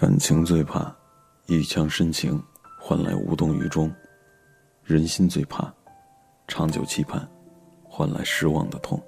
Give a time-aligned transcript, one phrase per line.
[0.00, 0.94] 感情最怕
[1.46, 2.40] 一腔深情
[2.80, 3.92] 换来无动于衷，
[4.84, 5.74] 人心最怕
[6.46, 7.28] 长久期盼
[7.82, 9.02] 换来失望的痛。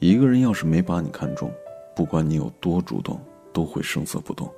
[0.00, 1.48] 一个人要是没把你看中，
[1.94, 3.20] 不管你有多主动，
[3.52, 4.48] 都会声色不动；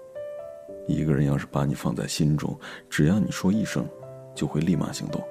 [0.89, 3.87] 一个人要是把你放在心中，只要你说一声，
[4.35, 5.23] 就会立马行动。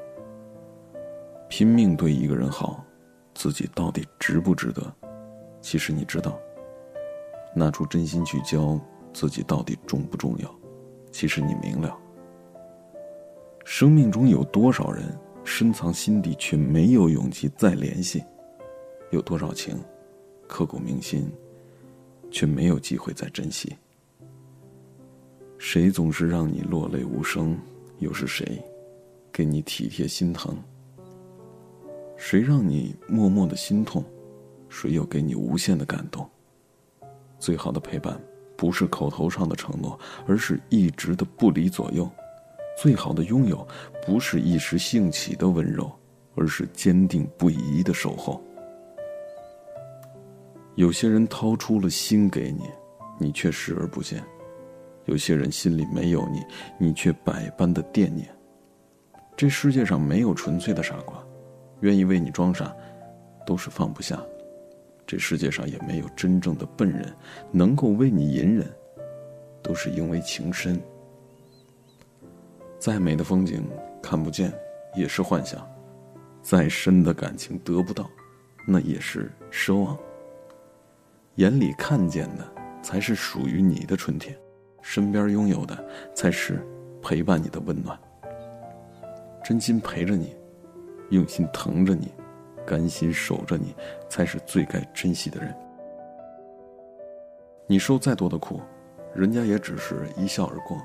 [1.48, 2.86] 拼命对一个人好，
[3.34, 4.84] 自己到底值不值得？
[5.62, 6.39] 其实你知道，
[7.56, 8.80] 拿出真心去交。
[9.14, 10.60] 自己到底重不重要？
[11.12, 11.98] 其实你明了。
[13.66, 15.04] 生命中有多少人
[15.44, 18.24] 深藏心底却没有勇气再联系？
[19.12, 19.78] 有多少情
[20.48, 21.32] 刻骨铭心，
[22.32, 23.76] 却没有机会再珍惜？
[25.57, 27.57] 谁总是让你落泪无声？
[27.98, 28.64] 又是谁
[29.32, 30.56] 给你体贴心疼？
[32.16, 34.04] 谁让你默默的心痛？
[34.70, 36.28] 谁又给你无限的感动？
[37.40, 38.22] 最好的陪伴。
[38.60, 42.08] 不是口头上的承诺，而是一直的不离左右。
[42.78, 43.66] 最好的拥有，
[44.06, 45.90] 不是一时兴起的温柔，
[46.36, 48.44] 而是坚定不移的守候。
[50.76, 52.64] 有些人掏出了心给你，
[53.18, 54.20] 你却视而不见；
[55.06, 56.42] 有些人心里没有你，
[56.78, 58.28] 你却百般的惦念。
[59.38, 61.18] 这世界上没有纯粹的傻瓜，
[61.80, 62.76] 愿意为你装傻，
[63.46, 64.22] 都是放不下。
[65.10, 67.12] 这世界上也没有真正的笨人，
[67.52, 68.64] 能够为你隐忍，
[69.60, 70.80] 都是因为情深。
[72.78, 73.68] 再美的风景
[74.04, 74.54] 看不见，
[74.96, 75.62] 也是幻想；
[76.44, 78.08] 再深的感情得不到，
[78.68, 79.98] 那也是奢望。
[81.38, 82.48] 眼里看见的
[82.84, 84.38] 才是属于你的春天，
[84.84, 86.64] 身边拥有的才是
[87.02, 88.00] 陪伴你的温暖。
[89.44, 90.36] 真心陪着你，
[91.10, 92.14] 用心疼着你。
[92.70, 93.73] 甘心守着你，
[94.08, 95.52] 才是最该珍惜的人。
[97.66, 98.61] 你受再多的苦，
[99.16, 100.77] 人家也只是一笑而过，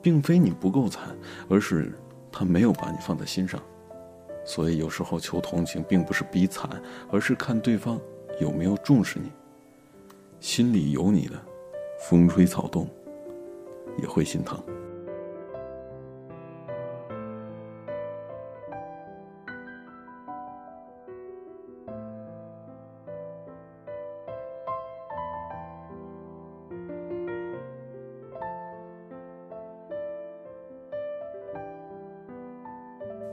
[0.00, 1.08] 并非你不够惨，
[1.48, 1.92] 而是
[2.30, 3.60] 他没有把你放在心上。
[4.44, 6.70] 所以有时候求同情，并不是比惨，
[7.10, 8.00] 而是看对方
[8.40, 9.32] 有没有重视你。
[10.38, 11.34] 心里有你的，
[12.08, 12.88] 风吹草动
[14.00, 14.62] 也会心疼。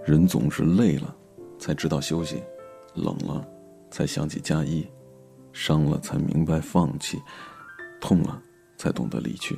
[0.05, 1.15] 人总是累了，
[1.57, 2.37] 才知道休息；
[2.93, 3.43] 冷了，
[3.89, 4.85] 才想起加衣；
[5.51, 7.17] 伤了，才明白放弃；
[7.99, 8.39] 痛了，
[8.77, 9.57] 才懂得离去。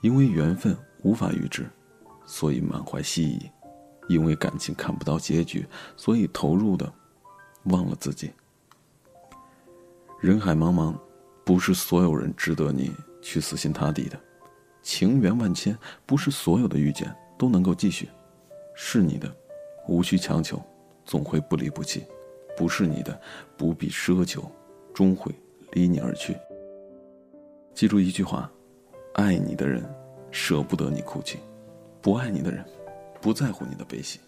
[0.00, 1.68] 因为缘分无法预知，
[2.24, 3.50] 所以满怀希冀；
[4.08, 6.90] 因为感情看不到结局，所以投入的
[7.64, 8.32] 忘了自己。
[10.22, 10.96] 人海茫茫，
[11.44, 12.90] 不是所有人值得你
[13.20, 14.16] 去死心塌地的；
[14.82, 15.76] 情缘万千，
[16.06, 18.08] 不是所有的遇见都能够继续。
[18.74, 19.32] 是你的，
[19.88, 20.60] 无需强求，
[21.04, 22.00] 总会不离不弃；
[22.56, 23.18] 不是你的，
[23.56, 24.50] 不必奢求，
[24.92, 25.32] 终会
[25.72, 26.36] 离你而去。
[27.72, 28.50] 记住一句话：
[29.14, 29.84] 爱你的人，
[30.30, 31.38] 舍不得你哭泣；
[32.02, 32.64] 不爱你的人，
[33.20, 34.20] 不在乎你的悲喜。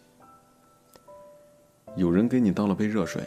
[1.97, 3.23] 有人给你倒了杯热水，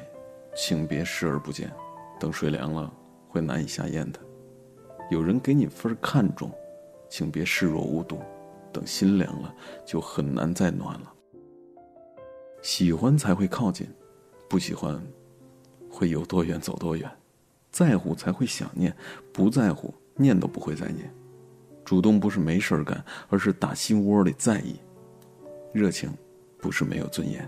[0.55, 1.71] 请别视而不见，
[2.19, 2.91] 等水凉了
[3.27, 4.19] 会难以下咽的；
[5.09, 6.51] 有人给你份看重，
[7.09, 8.19] 请别视若无睹。
[8.71, 9.53] 等心凉了，
[9.85, 11.13] 就很难再暖了。
[12.61, 13.87] 喜欢才会靠近，
[14.49, 15.01] 不喜欢，
[15.89, 17.09] 会有多远走多远。
[17.71, 18.95] 在乎才会想念，
[19.31, 21.13] 不在乎念都不会再念。
[21.85, 24.79] 主动不是没事儿干，而是打心窝里在意。
[25.71, 26.11] 热情，
[26.57, 27.47] 不是没有尊严，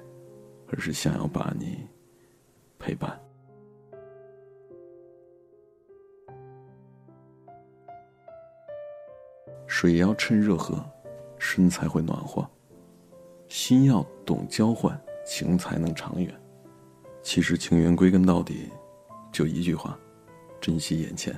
[0.68, 1.88] 而是想要把你
[2.80, 3.20] 陪伴。
[9.68, 10.84] 水要趁热喝。
[11.44, 12.48] 身才会暖和，
[13.48, 16.32] 心要懂交换，情才能长远。
[17.24, 18.70] 其实情缘归根到底，
[19.32, 19.98] 就一句话：
[20.62, 21.36] 珍惜眼前。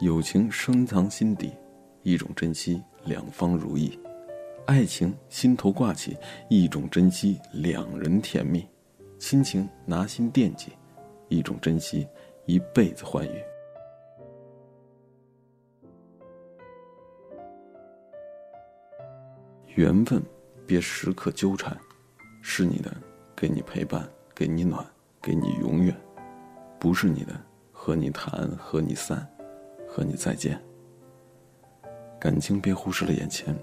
[0.00, 1.50] 友情深藏心底，
[2.02, 3.98] 一种珍惜两方如意；
[4.66, 6.14] 爱情心头挂起，
[6.50, 8.60] 一种珍惜两人甜蜜；
[9.18, 10.70] 亲情拿心惦记，
[11.28, 12.06] 一种珍惜
[12.44, 13.51] 一辈子欢愉。
[19.74, 20.22] 缘分，
[20.66, 21.74] 别时刻纠缠，
[22.42, 22.94] 是你的，
[23.34, 24.84] 给你陪伴，给你暖，
[25.22, 25.94] 给你永远；
[26.78, 27.32] 不是你的，
[27.72, 29.26] 和你谈，和你散，
[29.88, 30.62] 和你再见。
[32.20, 33.56] 感情别忽视了眼前，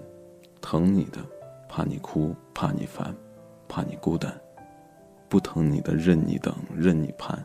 [0.60, 1.24] 疼你的，
[1.68, 3.14] 怕你哭，怕你烦，
[3.68, 4.32] 怕你孤单；
[5.28, 7.38] 不疼你的，任你等，任你盼，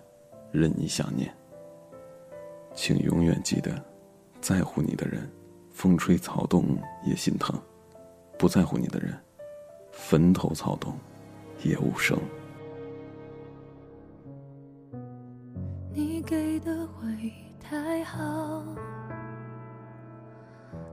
[0.51, 1.31] 任你想念。
[2.73, 3.79] 请永远记得，
[4.41, 5.31] 在乎你的人，
[5.71, 6.65] 风吹草动
[7.05, 7.55] 也心疼；
[8.45, 9.11] 不在乎你的人，
[9.91, 10.93] 坟头草动
[11.63, 12.15] 也无声。
[15.91, 18.63] 你给的回忆太好，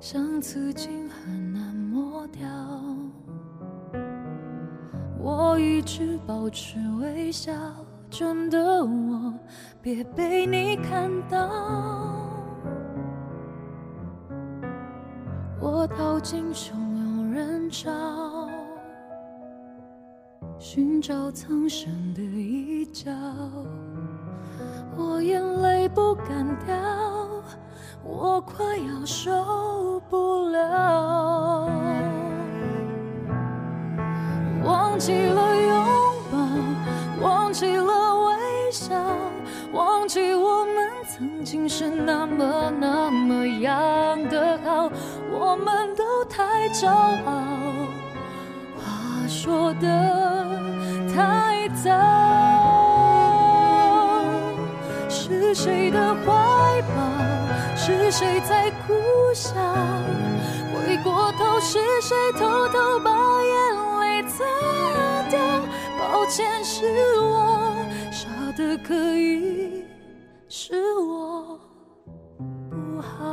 [0.00, 2.48] 像刺青很难抹掉。
[5.18, 7.52] 我一直保持微笑，
[8.08, 9.34] 真的我
[9.82, 11.50] 别被你看到。
[15.60, 16.72] 我逃进汹
[17.72, 17.90] 找，
[20.58, 23.10] 寻找藏身的一角。
[24.94, 26.76] 我眼泪不敢掉，
[28.04, 31.70] 我快要受不了。
[34.62, 35.86] 忘记了拥
[36.30, 38.94] 抱，忘记了微笑，
[39.72, 44.92] 忘记我们曾经是那么那么样的好。
[45.34, 47.32] 我们都太骄傲，
[49.42, 50.60] 说的
[51.12, 51.90] 太早。
[55.08, 57.02] 是谁的怀抱？
[57.74, 58.94] 是谁在苦
[59.34, 59.52] 笑？
[60.72, 63.10] 回过头，是谁偷偷把
[63.42, 63.52] 眼
[63.98, 64.44] 泪擦
[65.28, 65.40] 掉？
[65.98, 67.74] 抱歉，是我
[68.12, 69.84] 傻的可以，
[70.48, 71.58] 是我
[72.70, 73.31] 不好。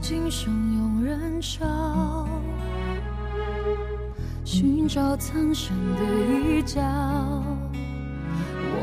[0.00, 1.66] 今生有人潮，
[4.44, 6.02] 寻找苍生的
[6.48, 6.80] 一角。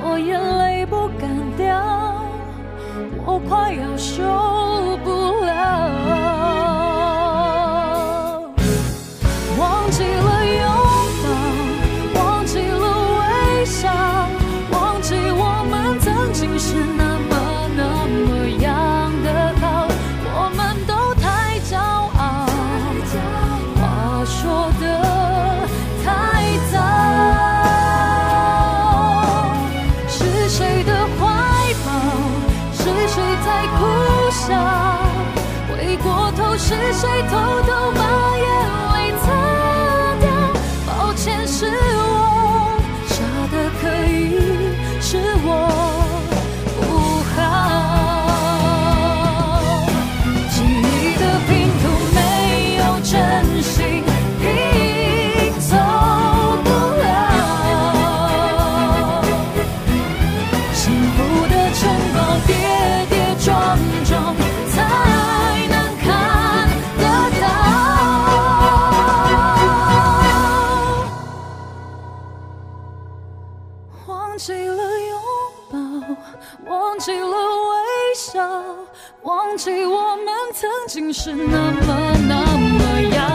[0.03, 2.21] 我眼泪不敢掉，
[3.25, 4.21] 我快要受
[36.31, 37.37] 头，是谁偷
[37.67, 38.14] 偷把
[74.35, 75.21] 忘记了拥
[75.71, 75.79] 抱，
[76.69, 78.45] 忘记了微笑，
[79.21, 83.34] 忘记我们曾经是那么那么样。